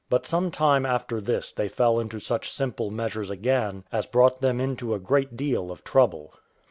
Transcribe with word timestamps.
But 0.09 0.25
some 0.25 0.49
time 0.49 0.83
after 0.83 1.21
this 1.21 1.51
they 1.51 1.67
fell 1.69 1.99
into 1.99 2.19
such 2.19 2.49
simple 2.51 2.89
measures 2.89 3.29
again 3.29 3.83
as 3.91 4.07
brought 4.07 4.41
them 4.41 4.59
into 4.59 4.95
a 4.95 4.99
great 4.99 5.37
deal 5.37 5.69
of 5.69 5.83
trouble. 5.83 6.33